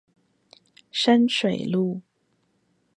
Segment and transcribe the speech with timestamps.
[0.91, 2.01] 深水路